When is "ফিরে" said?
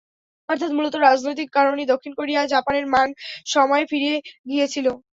3.91-4.13